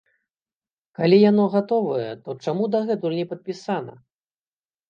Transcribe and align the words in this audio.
Калі 0.99 1.19
яно 1.29 1.43
гатовае, 1.55 2.07
то 2.23 2.29
чаму 2.47 2.63
дагэтуль 2.77 3.17
не 3.21 3.27
падпісана? 3.35 3.93